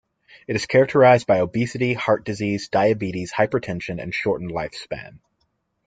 It 0.47 0.55
is 0.55 0.65
characterized 0.65 1.27
by 1.27 1.41
obesity, 1.41 1.93
heart 1.93 2.25
disease, 2.25 2.69
diabetes, 2.69 3.31
hypertension, 3.31 4.01
and 4.01 4.11
shortened 4.11 4.49
life 4.51 4.73
span. 4.73 5.19